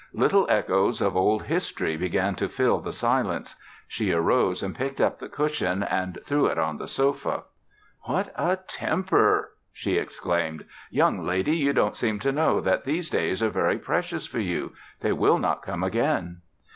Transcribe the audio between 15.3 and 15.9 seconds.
not come